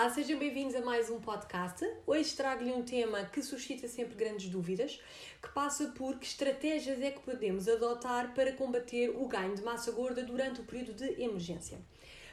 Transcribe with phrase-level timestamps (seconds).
[0.00, 1.86] Olá, sejam bem-vindos a mais um podcast.
[2.06, 4.98] Hoje trago-lhe um tema que suscita sempre grandes dúvidas,
[5.42, 9.92] que passa por que estratégias é que podemos adotar para combater o ganho de massa
[9.92, 11.78] gorda durante o período de emergência.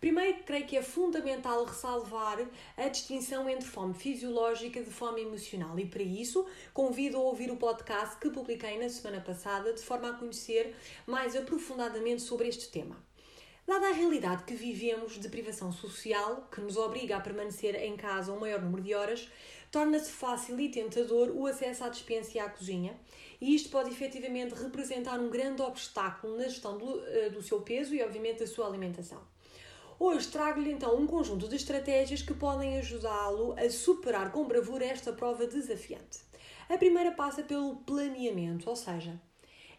[0.00, 2.38] Primeiro, creio que é fundamental ressalvar
[2.78, 7.58] a distinção entre fome fisiológica e fome emocional, e para isso convido a ouvir o
[7.58, 10.74] podcast que publiquei na semana passada, de forma a conhecer
[11.06, 13.09] mais aprofundadamente sobre este tema.
[13.70, 18.32] Dada a realidade que vivemos de privação social, que nos obriga a permanecer em casa
[18.32, 19.30] um maior número de horas,
[19.70, 22.98] torna-se fácil e tentador o acesso à despensa e à cozinha,
[23.40, 27.94] e isto pode efetivamente representar um grande obstáculo na gestão do, eh, do seu peso
[27.94, 29.22] e, obviamente, da sua alimentação.
[30.00, 35.12] Hoje trago-lhe então um conjunto de estratégias que podem ajudá-lo a superar com bravura esta
[35.12, 36.18] prova desafiante.
[36.68, 39.22] A primeira passa pelo planeamento, ou seja,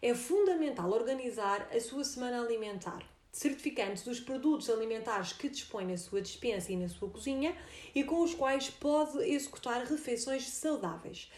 [0.00, 6.20] é fundamental organizar a sua semana alimentar certificando dos produtos alimentares que dispõe na sua
[6.20, 7.56] despensa e na sua cozinha
[7.94, 11.30] e com os quais pode executar refeições saudáveis.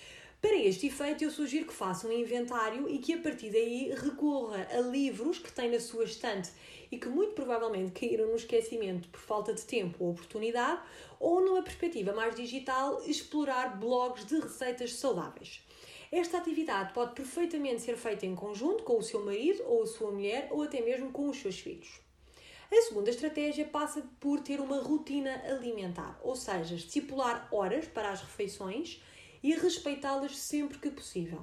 [0.42, 4.69] Para este efeito, eu sugiro que faça um inventário e que a partir daí recorra
[4.70, 6.51] a livros que tem na sua estante
[6.92, 10.83] e que muito provavelmente caíram no esquecimento por falta de tempo ou oportunidade,
[11.19, 15.64] ou numa perspectiva mais digital, explorar blogs de receitas saudáveis.
[16.17, 20.12] Esta atividade pode perfeitamente ser feita em conjunto com o seu marido ou a sua
[20.12, 21.98] mulher ou até mesmo com os seus filhos.
[22.70, 28.20] A segunda estratégia passa por ter uma rotina alimentar, ou seja, estipular horas para as
[28.20, 29.03] refeições
[29.42, 31.42] e respeitá-las sempre que possível.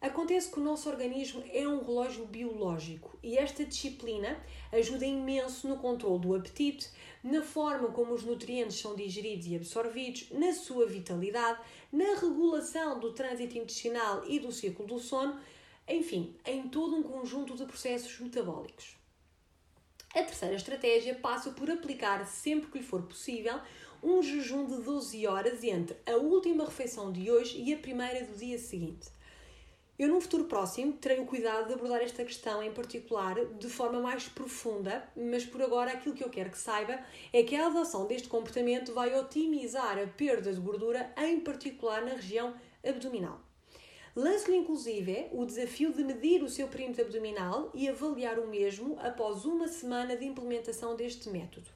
[0.00, 4.38] Acontece que o nosso organismo é um relógio biológico e esta disciplina
[4.70, 6.90] ajuda imenso no controle do apetite,
[7.24, 13.12] na forma como os nutrientes são digeridos e absorvidos, na sua vitalidade, na regulação do
[13.12, 15.40] trânsito intestinal e do ciclo do sono,
[15.88, 18.96] enfim, em todo um conjunto de processos metabólicos.
[20.14, 23.60] A terceira estratégia passa por aplicar sempre que lhe for possível
[24.02, 28.36] um jejum de 12 horas entre a última refeição de hoje e a primeira do
[28.36, 29.15] dia seguinte.
[29.98, 33.98] Eu, num futuro próximo, terei o cuidado de abordar esta questão em particular de forma
[33.98, 37.00] mais profunda, mas por agora aquilo que eu quero que saiba
[37.32, 42.12] é que a adoção deste comportamento vai otimizar a perda de gordura, em particular na
[42.12, 42.54] região
[42.86, 43.40] abdominal.
[44.14, 49.46] Lanço-lhe inclusive o desafio de medir o seu perímetro abdominal e avaliar o mesmo após
[49.46, 51.70] uma semana de implementação deste método.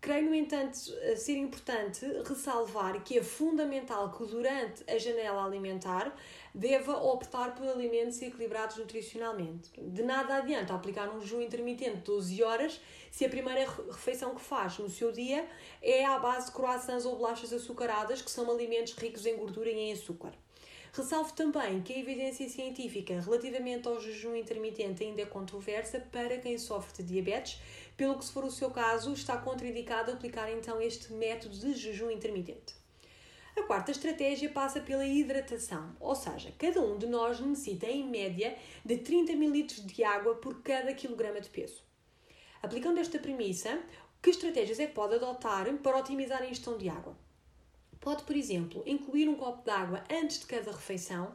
[0.00, 0.76] Creio, no entanto,
[1.16, 6.14] ser importante ressalvar que é fundamental que durante a janela alimentar
[6.54, 9.70] deva optar por alimentos equilibrados nutricionalmente.
[9.76, 14.40] De nada adianta aplicar um jejum intermitente de 12 horas se a primeira refeição que
[14.40, 15.44] faz no seu dia
[15.82, 19.78] é à base de croissants ou bolachas açucaradas, que são alimentos ricos em gordura e
[19.78, 20.32] em açúcar.
[20.92, 26.56] Ressalvo também que a evidência científica relativamente ao jejum intermitente ainda é controversa para quem
[26.56, 27.60] sofre de diabetes,
[27.98, 32.08] pelo que, se for o seu caso, está contraindicado aplicar então este método de jejum
[32.12, 32.72] intermitente.
[33.56, 38.56] A quarta estratégia passa pela hidratação, ou seja, cada um de nós necessita em média
[38.84, 41.82] de 30 ml de água por cada quilograma de peso.
[42.62, 43.82] Aplicando esta premissa,
[44.22, 47.18] que estratégias é que pode adotar para otimizar a ingestão de água?
[47.98, 51.34] Pode, por exemplo, incluir um copo de água antes de cada refeição,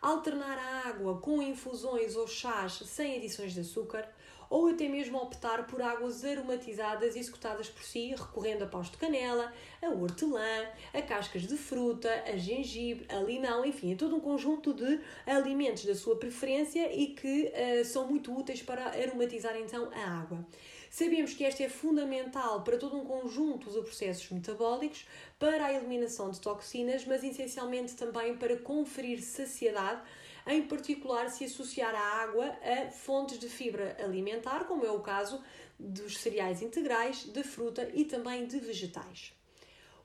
[0.00, 4.08] alternar a água com infusões ou chás sem adições de açúcar,
[4.50, 9.52] ou até mesmo optar por águas aromatizadas executadas por si, recorrendo a paus de canela,
[9.82, 14.72] a hortelã, a cascas de fruta, a gengibre, a limão, enfim, a todo um conjunto
[14.72, 20.20] de alimentos da sua preferência e que uh, são muito úteis para aromatizar então a
[20.20, 20.44] água.
[20.90, 25.06] Sabemos que esta é fundamental para todo um conjunto de processos metabólicos,
[25.38, 30.02] para a eliminação de toxinas, mas essencialmente também para conferir saciedade,
[30.46, 35.42] em particular se associar a água a fontes de fibra alimentar, como é o caso
[35.78, 39.32] dos cereais integrais, de fruta e também de vegetais.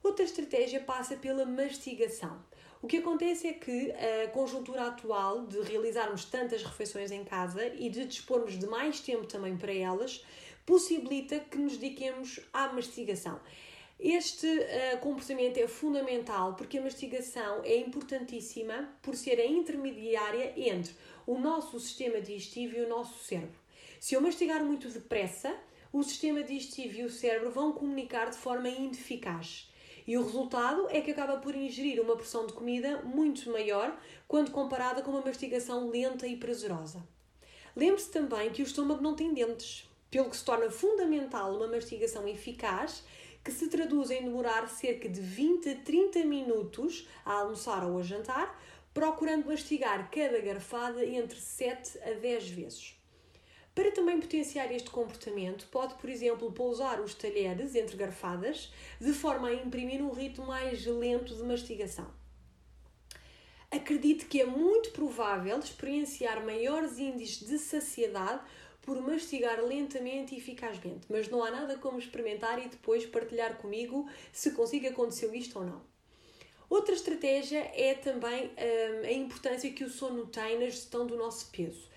[0.03, 2.43] Outra estratégia passa pela mastigação.
[2.81, 7.89] O que acontece é que a conjuntura atual de realizarmos tantas refeições em casa e
[7.89, 10.21] de dispormos de mais tempo também para elas
[10.65, 13.39] possibilita que nos dediquemos à mastigação.
[13.99, 20.93] Este uh, comportamento é fundamental porque a mastigação é importantíssima por ser a intermediária entre
[21.25, 23.57] o nosso sistema digestivo e o nosso cérebro.
[23.99, 25.55] Se eu mastigar muito depressa,
[25.91, 29.71] o sistema digestivo e o cérebro vão comunicar de forma ineficaz.
[30.05, 34.51] E o resultado é que acaba por ingerir uma porção de comida muito maior quando
[34.51, 37.01] comparada com uma mastigação lenta e prazerosa.
[37.75, 42.27] Lembre-se também que o estômago não tem dentes, pelo que se torna fundamental uma mastigação
[42.27, 43.03] eficaz
[43.43, 48.03] que se traduz em demorar cerca de 20 a 30 minutos a almoçar ou a
[48.03, 48.63] jantar,
[48.93, 52.95] procurando mastigar cada garfada entre 7 a 10 vezes.
[53.73, 58.71] Para também potenciar este comportamento, pode, por exemplo, pousar os talheres entre garfadas,
[59.01, 62.07] de forma a imprimir um ritmo mais lento de mastigação.
[63.71, 68.39] Acredite que é muito provável experienciar maiores índices de saciedade
[68.83, 74.07] por mastigar lentamente e eficazmente, mas não há nada como experimentar e depois partilhar comigo
[74.31, 75.81] se consigo acontecer isto ou não.
[76.69, 81.49] Outra estratégia é também hum, a importância que o sono tem na gestão do nosso
[81.51, 81.87] peso.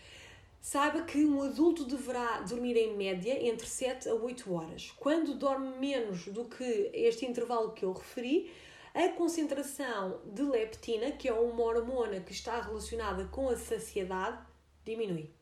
[0.61, 4.93] Saiba que um adulto deverá dormir em média entre 7 a 8 horas.
[4.99, 8.51] Quando dorme menos do que este intervalo que eu referi,
[8.93, 14.39] a concentração de leptina, que é uma hormona que está relacionada com a saciedade,
[14.85, 15.36] diminui.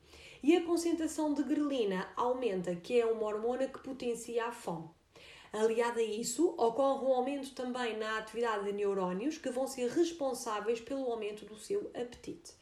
[0.47, 4.91] E a concentração de grelina aumenta, que é uma hormona que potencia a fome.
[5.51, 10.83] Aliado a isso, ocorre um aumento também na atividade de neurónios que vão ser responsáveis
[10.83, 12.53] pelo aumento do seu apetite.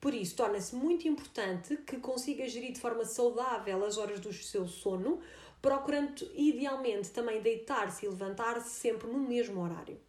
[0.00, 4.66] Por isso, torna-se muito importante que consiga gerir de forma saudável as horas do seu
[4.66, 5.20] sono,
[5.62, 10.07] procurando idealmente também deitar-se e levantar-se sempre no mesmo horário.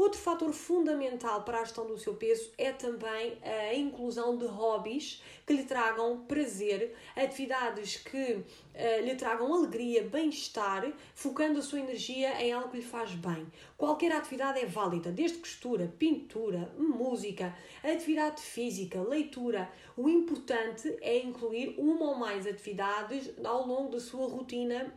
[0.00, 5.22] Outro fator fundamental para a gestão do seu peso é também a inclusão de hobbies
[5.46, 12.42] que lhe tragam prazer, atividades que uh, lhe tragam alegria, bem-estar, focando a sua energia
[12.42, 13.46] em algo que lhe faz bem.
[13.76, 17.54] Qualquer atividade é válida, desde costura, pintura, música,
[17.84, 19.70] atividade física, leitura.
[19.98, 24.94] O importante é incluir uma ou mais atividades ao longo da sua rotina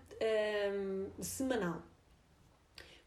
[0.72, 1.84] um, semanal.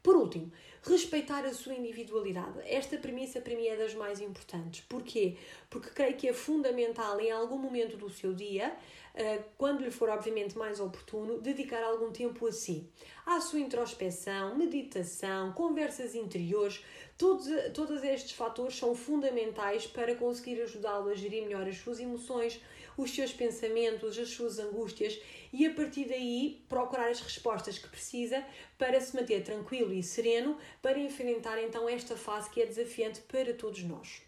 [0.06, 0.52] Por último,
[0.86, 2.60] respeitar a sua individualidade.
[2.64, 4.84] Esta premissa para mim é das mais importantes.
[4.88, 5.36] Porquê?
[5.68, 8.76] Porque creio que é fundamental em algum momento do seu dia,
[9.14, 12.88] eh, quando lhe for obviamente mais oportuno, dedicar algum tempo a si.
[13.24, 16.84] À sua introspeção, meditação, conversas interiores,
[17.18, 22.60] todos, todos estes fatores são fundamentais para conseguir ajudá-lo a gerir melhor as suas emoções,
[22.96, 25.20] os seus pensamentos, as suas angústias
[25.52, 28.44] e a partir daí procurar as respostas que precisa
[28.78, 33.52] para se manter tranquilo e sereno para enfrentar então esta fase que é desafiante para
[33.54, 34.22] todos nós.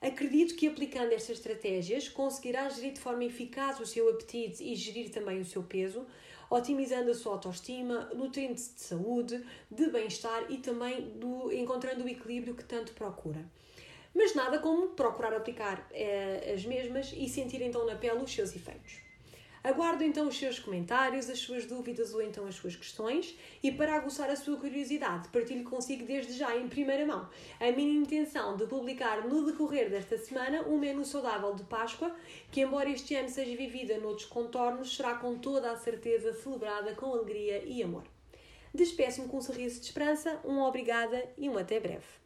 [0.00, 5.10] Acredito que aplicando estas estratégias conseguirá gerir de forma eficaz o seu apetite e gerir
[5.10, 6.06] também o seu peso,
[6.50, 12.54] otimizando a sua autoestima, nutrientes de saúde, de bem-estar e também do, encontrando o equilíbrio
[12.54, 13.44] que tanto procura
[14.16, 18.56] mas nada como procurar aplicar eh, as mesmas e sentir então na pele os seus
[18.56, 19.05] efeitos.
[19.66, 23.96] Aguardo então os seus comentários, as suas dúvidas ou então as suas questões e para
[23.96, 27.28] aguçar a sua curiosidade, partilho consigo desde já em primeira mão
[27.58, 32.14] a minha intenção de publicar no decorrer desta semana um menu saudável de Páscoa
[32.52, 37.06] que, embora este ano seja vivida noutros contornos, será com toda a certeza celebrada com
[37.06, 38.04] alegria e amor.
[38.72, 42.25] Despeço-me com um sorriso de esperança, um obrigada e um até breve.